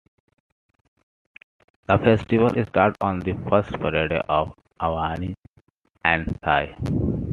[1.85, 5.35] The festival starts on the first Friday of Avani
[6.03, 6.75] and Thai.